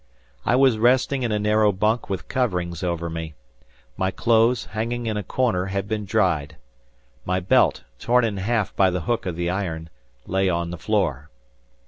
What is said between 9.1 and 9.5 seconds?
of